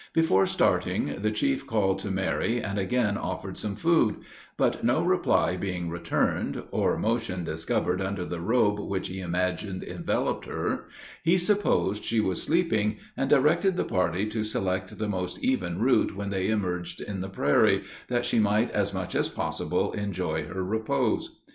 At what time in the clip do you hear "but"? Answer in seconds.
4.57-4.83